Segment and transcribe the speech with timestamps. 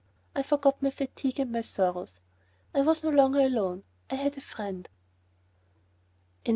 [0.35, 2.21] I forgot my fatigue and my sorrows.
[2.73, 3.83] I was no longer alone.
[4.09, 4.89] I had a friend.